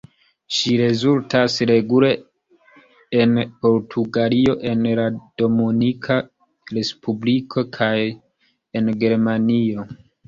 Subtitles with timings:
[0.59, 2.07] Ŝi rezultas regule
[3.25, 5.05] en Portugalio, en la
[5.43, 6.17] Dominika
[6.79, 7.95] Respubliko kaj
[8.81, 9.91] en Germanio.